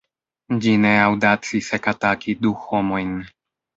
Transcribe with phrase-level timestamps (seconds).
[0.61, 3.17] Ĝi ne aŭdacis ekataki du homojn.